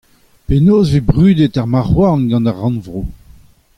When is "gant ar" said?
2.29-2.57